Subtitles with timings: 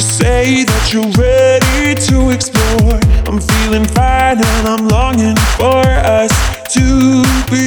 [0.00, 3.00] you say that you're ready to explore?
[3.28, 6.32] I'm feeling fine and I'm longing for us
[6.74, 7.59] to begin.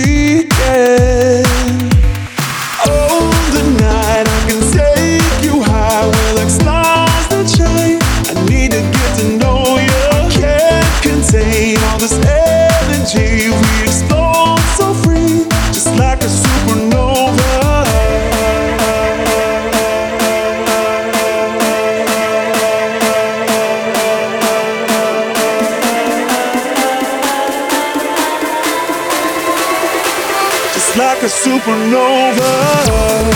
[30.98, 33.33] Like a supernova.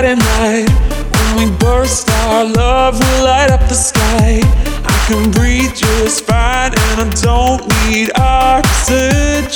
[0.00, 0.68] Guiding light.
[1.14, 4.40] When we burst, our love will light up the sky.
[4.84, 9.50] I can breathe just fine, and I don't need oxygen.